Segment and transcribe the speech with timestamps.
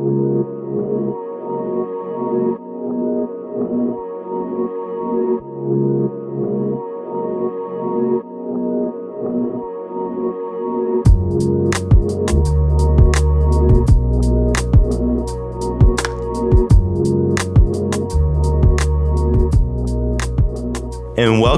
[0.00, 0.59] And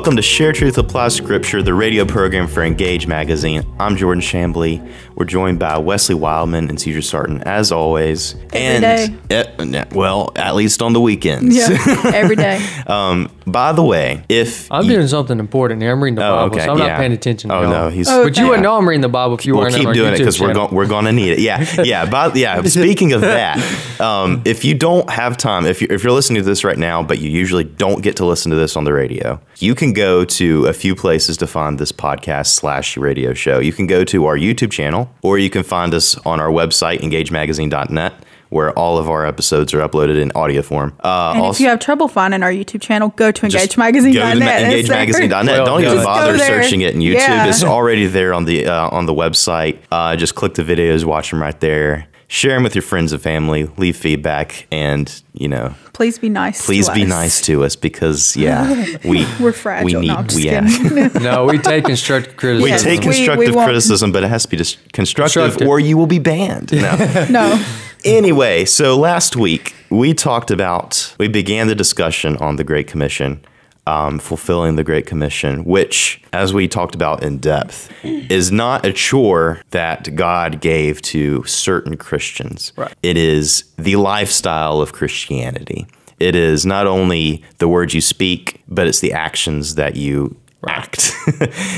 [0.03, 3.63] welcome to Share Truth Apply Scripture, the radio program for Engage Magazine.
[3.79, 4.85] I'm Jordan Shambly.
[5.15, 8.35] We're joined by Wesley Wildman and Cedar Sarton, as always.
[8.53, 11.55] Every and eh, well, at least on the weekends.
[11.55, 11.79] Yeah,
[12.13, 12.57] every day.
[12.89, 15.93] um, by the way, if I'm you- doing something important here.
[15.93, 16.87] I'm reading the Oh, Bible, okay, so I'm yeah.
[16.89, 17.51] not paying attention.
[17.51, 17.71] Oh y'all.
[17.71, 18.09] no, he's.
[18.09, 18.49] Oh, But you okay.
[18.51, 20.19] wouldn't know I'm reading the Bible if you We'll weren't keep on our doing it
[20.19, 21.39] because we're going we're going to need it.
[21.41, 22.09] Yeah, yeah.
[22.09, 23.59] But yeah, speaking of that,
[24.01, 27.03] um, if you don't have time, if you if you're listening to this right now,
[27.03, 30.25] but you usually don't get to listen to this on the radio, you can go
[30.25, 33.59] to a few places to find this podcast slash radio show.
[33.59, 37.01] You can go to our YouTube channel, or you can find us on our website
[37.01, 38.15] engagemagazine.net.
[38.53, 40.93] Where all of our episodes are uploaded in audio form.
[41.03, 44.15] Uh, And if you have trouble finding our YouTube channel, go to just engagemagazine.net.
[44.15, 44.39] Go to
[44.71, 45.07] the It's there.
[45.07, 45.47] engagemagazine.net.
[45.47, 47.15] Well, Don't even bother searching it in YouTube.
[47.15, 47.47] Yeah.
[47.47, 49.79] It's already there on the uh, on the website.
[49.91, 52.09] Uh, just click the videos, watch them right there.
[52.29, 53.65] Share them with your friends and family.
[53.77, 56.65] Leave feedback, and you know, Please be nice.
[56.65, 57.09] please to be us.
[57.09, 59.87] nice to us because yeah, we We're fragile.
[59.87, 61.09] We No, need I'm we, yeah.
[61.21, 62.65] no, we take constructive criticism.
[62.65, 65.43] we Yes, take we- we constructive won't- criticism, but it has to be just constructive,
[65.43, 65.69] Constructive.
[65.69, 66.73] or you will be banned.
[66.73, 67.27] No.
[67.31, 67.65] no.
[68.05, 73.45] Anyway, so last week we talked about, we began the discussion on the Great Commission,
[73.87, 78.93] um, fulfilling the Great Commission, which, as we talked about in depth, is not a
[78.93, 82.73] chore that God gave to certain Christians.
[82.77, 82.95] Right.
[83.03, 85.87] It is the lifestyle of Christianity.
[86.19, 90.37] It is not only the words you speak, but it's the actions that you
[90.69, 91.13] act.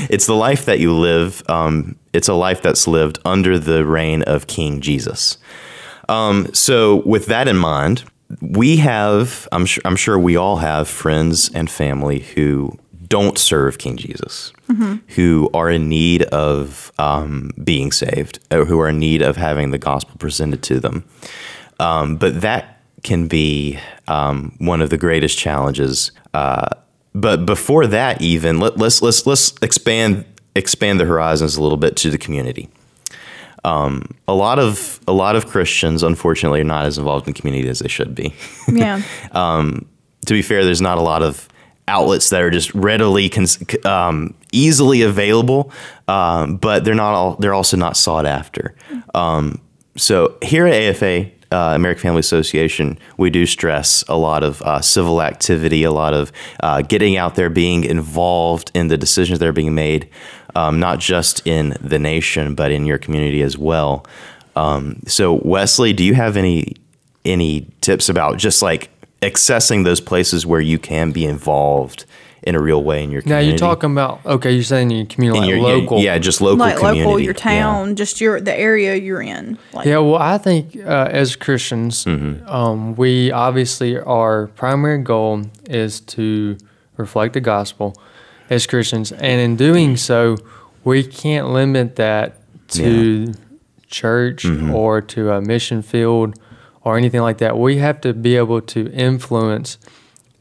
[0.09, 1.43] it's the life that you live.
[1.49, 5.37] Um, it's a life that's lived under the reign of King Jesus.
[6.09, 8.03] Um, so, with that in mind,
[8.41, 13.77] we have, I'm sure, I'm sure we all have friends and family who don't serve
[13.77, 14.51] King Jesus,
[15.09, 19.71] who are in need of um, being saved, or who are in need of having
[19.71, 21.05] the gospel presented to them.
[21.79, 26.11] Um, but that can be um, one of the greatest challenges.
[26.33, 26.67] Uh,
[27.13, 30.25] but before that, even let, let's let's let's expand
[30.55, 32.69] expand the horizons a little bit to the community
[33.65, 37.39] Um, a lot of a lot of Christians, unfortunately, are not as involved in the
[37.39, 38.33] community as they should be.
[38.71, 39.01] Yeah.
[39.33, 41.47] to be fair, there's not a lot of
[41.87, 45.71] outlets that are just readily, cons- um, easily available,
[46.07, 47.35] um, but they're not all.
[47.35, 48.75] They're also not sought after.
[49.13, 49.59] Um,
[49.97, 54.81] so here at AFA, uh, American Family Association, we do stress a lot of uh,
[54.81, 59.47] civil activity, a lot of uh, getting out there, being involved in the decisions that
[59.47, 60.09] are being made,
[60.55, 64.05] um, not just in the nation, but in your community as well.
[64.57, 66.75] Um, so, Wesley, do you have any
[67.23, 68.89] any tips about just like
[69.21, 72.05] accessing those places where you can be involved
[72.45, 73.45] in a real way in your community.
[73.47, 74.51] Now you're talking about okay.
[74.51, 75.99] You're saying your community, in like your, local.
[75.99, 77.39] yeah, just local like community, local, your Yeah.
[77.61, 79.57] town, just your the area you're in.
[79.73, 82.47] Like, Yeah, well, I think uh, as Christians, Mm-hmm.
[82.47, 86.57] um, we obviously our primary goal is to
[86.97, 87.95] reflect the gospel
[88.49, 90.37] as Christians, and in doing so,
[90.83, 92.37] we can't limit that
[92.69, 93.33] to
[93.87, 94.73] church Mm-hmm.
[94.73, 96.35] or to a mission field
[96.83, 97.57] or anything like that.
[97.57, 99.77] We have to be able to influence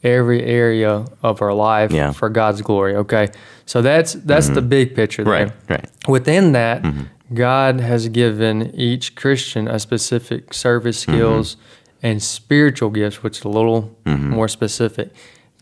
[0.05, 2.13] every area of our life Yeah.
[2.13, 2.97] for God's glory.
[2.97, 3.29] Okay,
[3.67, 4.69] so that's that's the mm-hmm.
[4.69, 5.25] big picture.
[5.25, 5.47] There.
[5.47, 5.73] Mm-hmm.
[5.73, 6.09] Right, right.
[6.09, 7.35] Within that, mm-hmm.
[7.35, 11.13] God has given each Christian a specific service mm-hmm.
[11.13, 11.57] skills
[12.03, 15.11] and spiritual gifts, which is a little more specific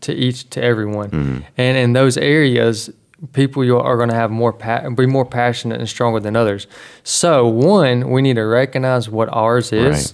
[0.01, 1.45] to each to everyone.
[1.57, 2.89] And in those areas,
[3.31, 6.67] people you are going to have more pa- be more passionate and stronger than others.
[7.03, 10.13] So one, we need to recognize what ours is.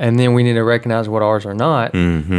[0.00, 1.90] And then we need to recognize what ours are not,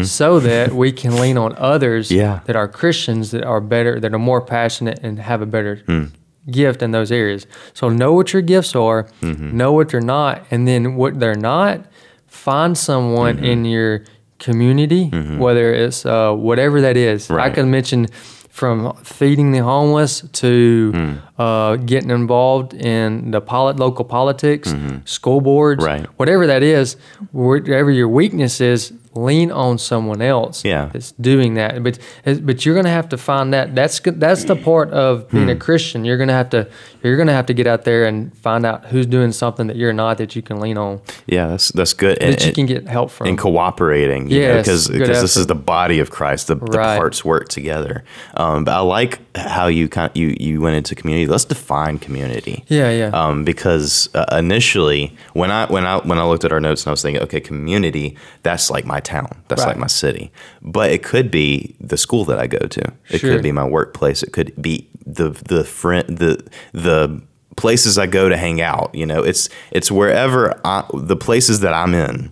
[0.05, 2.19] so that we can lean on others Mm-hmm.
[2.23, 2.39] Yeah.
[2.45, 6.05] that are Christians that are better, that are more passionate and have a better Hmm.
[6.49, 7.45] gift in those areas.
[7.73, 9.57] So know what your gifts are, Mm-hmm.
[9.57, 11.85] know what they're not, and then what they're not,
[12.27, 13.45] find someone Mm-hmm.
[13.51, 14.03] in your
[14.39, 17.29] community, whether it's uh, whatever that is.
[17.29, 17.53] I Right.
[17.53, 18.07] can mention
[18.49, 21.13] from feeding the homeless to Hmm.
[21.39, 24.73] Uh, getting involved in the polit- local politics,
[25.05, 26.01] school boards, Mm-hmm.
[26.03, 26.05] Right.
[26.17, 26.97] whatever that is,
[27.31, 30.89] whatever your weakness is, lean on someone else Yeah.
[30.93, 31.81] that's doing that.
[31.83, 31.97] But
[32.43, 33.73] but you're gonna have to find that.
[33.73, 35.59] That's that's the part of being a Hmm.
[35.59, 36.05] Christian.
[36.05, 36.67] You're gonna have to
[37.03, 39.93] you're gonna have to get out there and find out who's doing something that you're
[39.93, 42.19] not that you can lean on Yeah, that's that's good.
[42.21, 43.27] And, that you can get help from.
[43.27, 46.47] and cooperating, Yeah, because because this is the body of Christ.
[46.47, 48.03] The, the parts work together.
[48.35, 52.63] Um, but I like how you kind you you went into community Let's define community.
[52.67, 53.09] Yeah, yeah.
[53.13, 56.89] Um, because uh, initially, when I when I when I looked at our notes and
[56.89, 60.31] I was thinking, okay, community, that's like my town, that's like my city.
[60.61, 62.93] But it could be the school that I go to.
[63.09, 63.33] It Sure.
[63.33, 64.23] could be my workplace.
[64.23, 66.43] It could be the the friend the
[66.73, 67.21] the
[67.55, 68.93] places I go to hang out.
[68.93, 72.31] You know, it's it's wherever I, the places that I'm in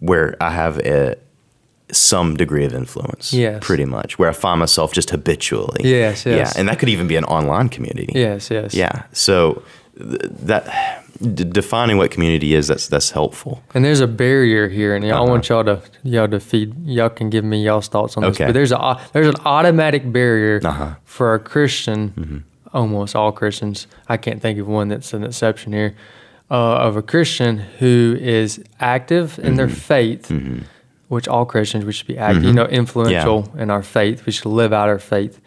[0.00, 1.16] where I have a
[1.96, 3.32] some degree of influence.
[3.32, 3.58] Yes.
[3.64, 5.82] pretty much where I find myself just habitually.
[5.88, 6.54] Yes, yes.
[6.54, 8.12] Yeah, and that could even be an online community.
[8.14, 8.74] yes, yes.
[8.74, 9.02] Yeah.
[9.12, 9.62] So
[9.98, 10.64] th- that
[11.20, 13.62] d- defining what community is that's that's helpful.
[13.74, 15.30] And there's a barrier here, and y'all, I Uh-huh.
[15.30, 16.74] want y'all to y'all to feed.
[16.86, 18.36] Y'all can give me y'all's thoughts on this.
[18.36, 18.46] Okay.
[18.46, 20.84] But there's a there's an automatic barrier Uh-huh.
[20.84, 20.94] Mm-hmm.
[21.04, 23.86] for a Christian, almost all Christians.
[24.08, 25.94] I can't think of one that's an exception here.
[26.50, 29.56] Uh, of a Christian who is active in Mm-hmm.
[29.56, 30.30] their faith,
[31.08, 34.26] which all Christians we should be active, you know, influential in our faith.
[34.26, 35.40] We should live out our faith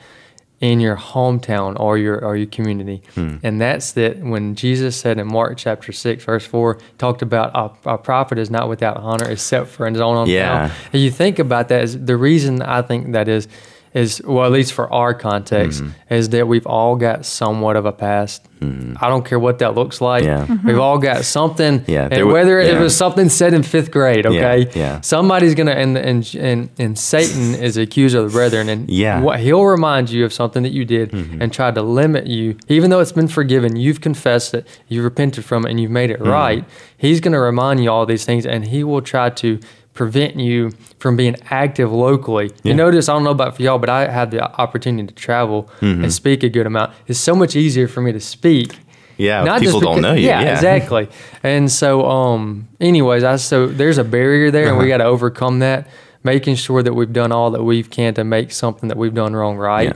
[0.59, 3.03] in your hometown or your or your community.
[3.13, 3.37] Hmm.
[3.43, 7.91] And that's that when Jesus said in Mark chapter six, verse four, talked about a,
[7.93, 10.31] a prophet is not without honor except for in his own hometown.
[10.31, 10.73] Yeah.
[10.93, 13.47] And you think about that is the reason I think that is
[13.93, 16.13] is well, at least for our context, Mm-hmm.
[16.13, 18.43] is that we've all got somewhat of a past.
[18.59, 20.23] I don't care what that looks like.
[20.23, 20.47] Yeah.
[20.65, 21.83] We've all got something.
[21.85, 24.67] Yeah, and there w- whether it was something said in fifth grade, okay?
[24.73, 24.99] yeah.
[25.01, 29.15] Somebody's gonna and and and, and Satan is the accuser of the brethren, and Yeah.
[29.17, 29.25] Mm-hmm.
[29.25, 32.89] what he'll remind you of something that you did and tried to limit you, even
[32.89, 36.19] though it's been forgiven, you've confessed it, you've repented from it, and you've made it
[36.19, 36.29] Mm-hmm.
[36.29, 36.65] right.
[36.97, 39.59] He's gonna remind you all these things, and he will try to
[39.97, 42.51] prevent you from being active locally.
[42.63, 45.69] You notice, I don't know about for y'all, but I had the opportunity to travel
[45.81, 46.03] Mm-hmm.
[46.03, 46.93] and speak a good amount.
[47.07, 48.69] It's so much easier for me to speak
[49.17, 50.27] Yeah, not people just don't know you.
[50.27, 51.09] Yeah, Yeah, exactly.
[51.43, 54.97] And so, um, anyways, I so there's a barrier there, and we Uh-huh.
[54.97, 55.87] got to overcome that.
[56.23, 59.33] Making sure that we've done all that we can to make something that we've done
[59.35, 59.95] wrong right,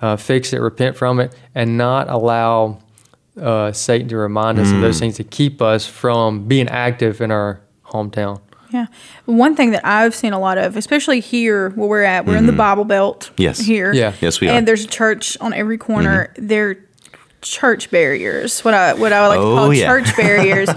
[0.00, 2.78] uh, fix it, repent from it, and not allow
[3.40, 4.80] uh, Satan to remind us of Mm.
[4.82, 7.60] those things to keep us from being active in our
[7.92, 8.38] hometown.
[8.74, 8.86] Yeah.
[9.26, 12.46] One thing that I've seen a lot of, especially here where we're at, we're in
[12.46, 13.30] the Bible Belt.
[13.32, 13.42] Mm-hmm.
[13.42, 13.58] Yes.
[13.60, 13.92] Here.
[13.92, 14.12] Yeah.
[14.20, 14.58] Yes, we and are.
[14.58, 14.64] Mm-hmm.
[14.66, 16.32] there's a church on every corner.
[16.36, 16.76] They're
[17.40, 18.60] church barriers.
[18.64, 19.86] What I what I like to Oh, call yeah.
[19.86, 20.68] church barriers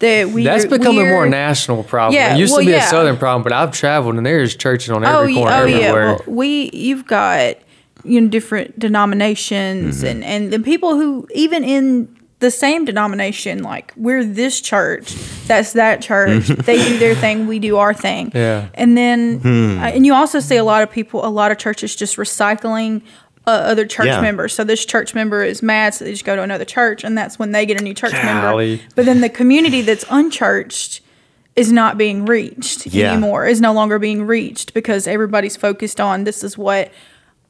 [0.00, 2.14] that we That's become a more national problem.
[2.14, 2.86] Yeah, it used well, to be yeah.
[2.86, 5.64] a southern problem, but I've traveled and there's churches on Oh, every yeah, corner oh
[5.64, 5.76] yeah.
[5.76, 6.06] everywhere.
[6.26, 7.56] Well, we you've got
[8.04, 10.06] you know different denominations Mm-hmm.
[10.06, 15.14] and and the people who even in the same denomination like we're this church
[15.46, 18.68] that's that church they do their thing we do our thing Yeah.
[18.74, 19.78] and then Hmm.
[19.78, 23.00] uh, and you also see a lot of people a lot of churches just recycling
[23.46, 24.20] uh, other church Yeah.
[24.20, 27.16] members so this church member is mad so they just go to another church and
[27.16, 31.00] that's when they get a new church member but then the community that's unchurched
[31.54, 33.12] is not being reached Yeah.
[33.12, 36.92] anymore is no longer being reached because everybody's focused on this is what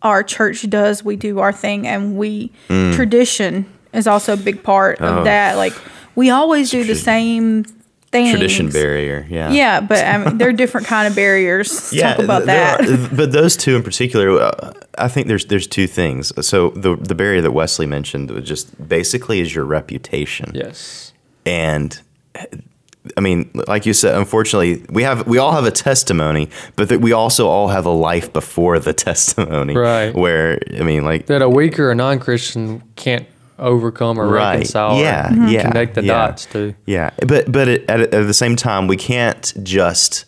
[0.02, 2.52] our church does we do our thing and we
[2.92, 3.66] tradition
[3.96, 5.18] is also a big part of.
[5.18, 5.24] Oh.
[5.24, 5.72] that like
[6.14, 7.64] we always do the same
[8.12, 9.26] things Tradition barrier.
[9.28, 9.50] Yeah.
[9.50, 13.16] yeah but I mean, they're different kind of barriers Let's talk about there that are-
[13.16, 16.32] but those two in particular, uh, I think there's there's two things.
[16.46, 20.52] So the the barrier that Wesley mentioned was just basically is your reputation.
[20.54, 21.12] yes.
[21.44, 22.00] And
[23.16, 27.00] I mean, like you said, unfortunately, we have we all have a testimony, but that
[27.00, 29.74] we also all have a life before the testimony.
[29.76, 30.14] Right.
[30.14, 33.26] Where I mean, like that a weaker or non-Christian can't
[33.58, 34.52] overcome or Right.
[34.54, 34.98] reconcile.
[35.00, 35.48] Yeah, or Mm-hmm.
[35.48, 36.12] yeah, connect the yeah.
[36.26, 36.74] dots to.
[36.86, 40.24] Yeah, but but at, at, at the same time, we can't just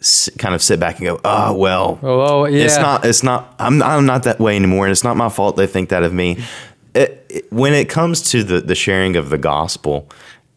[0.00, 2.64] s- kind of sit back and go, "Oh well, Oh, oh, yeah.
[2.64, 5.56] it's not it's not I'm I'm not that way anymore, and it's not my fault
[5.56, 6.38] they think that of me."
[6.94, 10.08] It, it- when it comes to the the sharing of the gospel,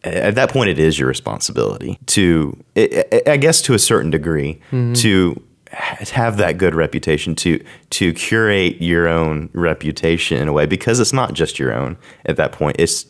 [0.02, 4.10] at that point, it is your responsibility to, I I- I guess, to a certain
[4.10, 4.60] degree,
[4.94, 10.66] to ha- have that good reputation to to curate your own reputation in a way
[10.66, 13.06] because it's not just your own at that point it's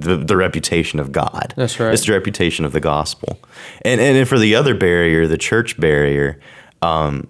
[0.00, 1.54] the, the reputation of God.
[1.56, 1.92] That's right.
[1.92, 3.38] It's the reputation of the gospel.
[3.82, 6.38] And and for the other barrier, the church barrier,
[6.82, 7.28] um,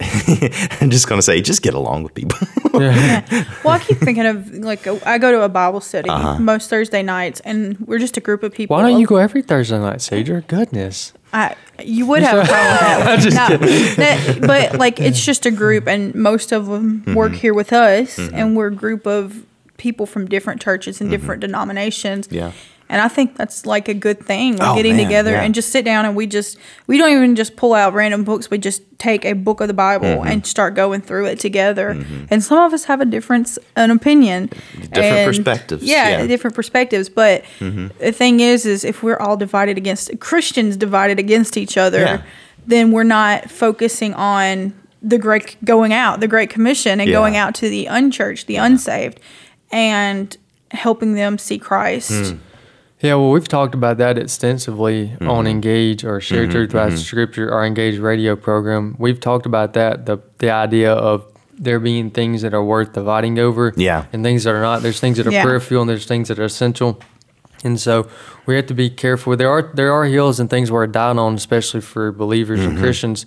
[0.80, 2.38] I'm just gonna say, just get along with people.
[2.72, 6.38] well i keep thinking of like i go to a bible study Uh-huh.
[6.38, 9.42] most thursday nights and we're just a group of people Why don't you go every
[9.42, 10.42] Thursday night, Cedar?
[10.46, 11.12] Goodness.
[11.32, 13.60] I, you would have a problem with that.
[13.60, 13.66] No,
[14.04, 17.14] that- but like it's just a group, and most of them Mm-hmm.
[17.14, 19.44] work here with us, and we're a group of
[19.76, 22.26] people from different churches and different denominations.
[22.28, 22.36] Mm-hmm.
[22.36, 22.52] Yeah.
[22.90, 24.56] And I think that's like a good thing.
[24.56, 25.42] Like Oh, getting man, together yeah.
[25.42, 28.50] and just sit down and we just we don't even just pull out random books.
[28.50, 30.26] We just take a book of the Bible Mm-hmm.
[30.26, 31.90] and start going through it together.
[32.30, 36.18] And some of us have a difference, an opinion, Different and- perspectives, Yeah, yeah.
[36.18, 36.26] Mm-hmm.
[36.28, 37.08] different perspectives.
[37.08, 42.00] But the thing is, is if we're all divided against Christians divided against each other,
[42.00, 42.22] Yeah.
[42.66, 47.14] then we're not focusing on the great going out, the Great Commission, and Yeah.
[47.16, 49.20] going out to the unchurched, the unsaved.
[49.72, 50.36] and
[50.72, 52.34] helping them see Christ.
[53.02, 55.46] Yeah, well, we've talked about that extensively on mm-hmm.
[55.46, 56.96] Engage or Share mm-hmm, Truth by mm-hmm.
[56.96, 58.94] Scripture, our Engage radio program.
[58.98, 61.24] We've talked about that the the idea of
[61.58, 64.06] there being things that are worth dividing over, Yeah.
[64.12, 64.82] and things that are not.
[64.82, 65.42] There's things that are Yeah.
[65.42, 67.00] peripheral, and there's things that are essential.
[67.62, 68.06] And so
[68.46, 69.34] we have to be careful.
[69.36, 73.24] There are there are hills and things we're dying on, especially for believers and Christians,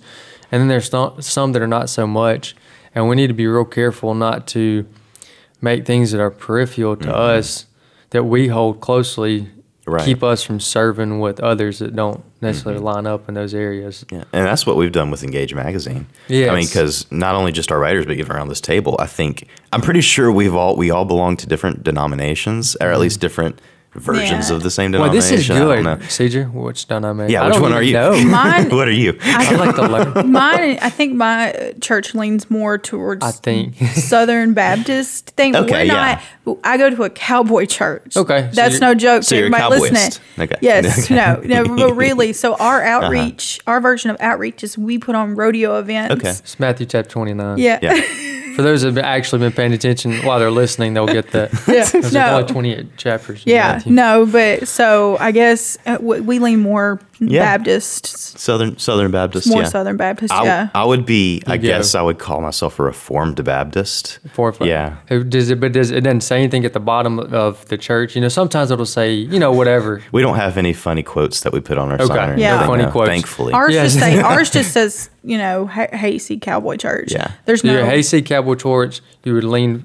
[0.52, 2.54] and then there's some some that are not so much.
[2.94, 4.86] And we need to be real careful not to
[5.60, 7.66] make things that are peripheral to us
[8.10, 9.48] that we hold closely
[9.86, 10.04] Right.
[10.04, 12.86] keep us from serving with others that don't necessarily mm-hmm.
[12.86, 14.04] line up in those areas.
[14.10, 16.06] Yeah, and that's what we've done with Engage Magazine.
[16.28, 19.06] Yeah, I mean, because not only just our writers, but even around this table, I
[19.06, 23.02] think I'm pretty sure we've all we all belong to different denominations, or at mm-hmm.
[23.02, 23.60] least different
[23.94, 24.56] versions Yeah.
[24.56, 25.36] of the same Well, denomination.
[25.36, 25.98] this is good, know.
[26.08, 26.44] Caesar.
[26.44, 27.32] Which denomination?
[27.32, 27.92] Yeah, which one are you?
[27.94, 28.24] know.
[28.24, 29.18] Mine, what are you?
[29.22, 29.82] I'd like to
[30.14, 30.32] learn.
[30.32, 33.76] mine, I think my church leans more towards I think.
[33.94, 35.54] Southern Baptist thing.
[35.56, 36.20] Okay, We're yeah.
[36.46, 36.58] not.
[36.64, 38.16] I go to a cowboy church.
[38.16, 39.22] Okay, so that's you're- no joke.
[39.22, 39.90] so to you're everybody cowboyist.
[39.92, 40.44] listening.
[40.44, 40.56] Okay.
[40.60, 41.04] Yes.
[41.10, 41.18] Okay.
[41.18, 41.40] Uh-huh.
[41.44, 41.62] No.
[41.64, 41.76] No.
[41.88, 46.14] But really, so our outreach, our version of outreach is we put on rodeo events.
[46.16, 46.30] Okay.
[46.30, 47.58] It's Matthew chapter 29.
[47.58, 47.78] Yeah.
[47.80, 47.92] Yeah.
[48.54, 51.50] For those that have actually been paying attention while they're listening, they'll get that.
[51.68, 51.84] Yeah.
[51.84, 52.36] There's No.
[52.38, 53.42] only 28 chapters.
[53.46, 57.56] Yeah, no, but so I guess uh, we we lean more Yeah.
[57.56, 58.06] Baptist,
[58.38, 59.48] Southern Southern Baptist.
[59.48, 59.68] more yeah.
[59.68, 60.32] Southern Baptist.
[60.32, 61.42] I, yeah, I would be.
[61.46, 61.68] I You go.
[61.68, 64.18] guess I would call myself a Reformed Baptist.
[64.24, 64.56] Reformed.
[64.60, 64.66] or.
[64.66, 64.96] Yeah.
[65.08, 68.14] It Does it, but does it doesn't say anything at the bottom of the church?
[68.14, 70.02] You know, sometimes it'll say, you know, whatever.
[70.12, 72.06] We don't have any funny quotes that we put on our Okay.
[72.06, 72.30] sign.
[72.30, 72.50] Or Yeah.
[72.50, 73.08] anything, Funny no, quotes.
[73.08, 73.52] Thankfully.
[73.52, 73.92] ours Yes.
[73.94, 77.12] just say ours just says you know Ha- Hasty Cowboy Church.
[77.12, 77.30] Yeah.
[77.46, 79.82] there's no your Hayseed Cowboy Church, you would lean,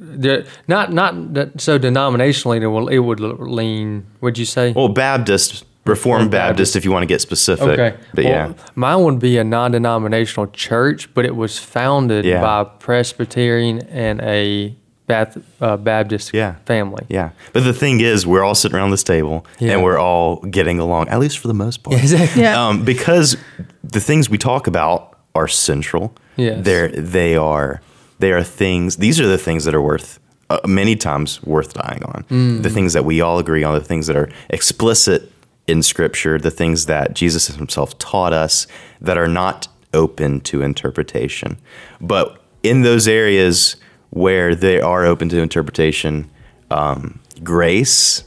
[0.68, 1.14] not not
[1.62, 4.74] so denominationally, it, will, it would lean, would you say?
[4.74, 6.76] well, Baptist, Reformed Baptist, Baptist.
[6.76, 7.68] if you want to get specific.
[7.68, 7.96] Okay.
[8.14, 8.54] But Well, yeah.
[8.76, 12.42] Mine would be a non denominational church, but it was founded Yeah.
[12.42, 14.76] by a Presbyterian and a
[15.08, 16.56] Bath, uh, Baptist Yeah.
[16.66, 17.04] family.
[17.10, 17.30] Yeah.
[17.54, 19.72] But the thing is, we're all sitting around this table Yeah.
[19.74, 21.98] and we're all getting along, at least for the most part.
[22.02, 22.44] Exactly.
[22.44, 22.68] Yeah.
[22.68, 23.36] Um, because
[23.84, 26.14] the things we talk about are central.
[26.36, 26.64] Yes.
[26.64, 27.82] They're, they are
[28.20, 30.20] they are things these are the things that are worth
[30.50, 32.26] uh, many times worth dying on.
[32.30, 32.64] Mm.
[32.64, 35.29] The things that we all agree on, the things that are explicit
[35.70, 38.68] in scripture, the things that Jesus himself taught us
[39.00, 41.58] that are not open to interpretation.
[42.02, 43.76] But in those areas
[44.10, 46.30] where they are open to interpretation,
[46.72, 48.24] um, grace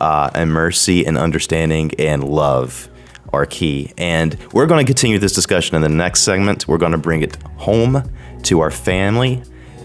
[0.00, 2.88] uh, and mercy and understanding and love
[3.32, 3.92] are key.
[3.96, 6.66] And we're going to continue this discussion in the next segment.
[6.66, 8.10] We're going to bring it home
[8.42, 9.42] to our family,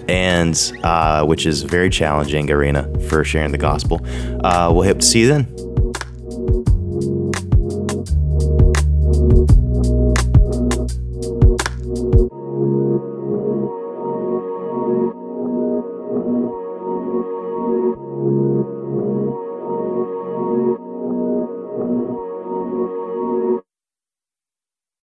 [0.07, 4.01] and uh, which is very challenging arena for sharing the gospel.
[4.43, 5.64] Uh, we'll hope to see you then.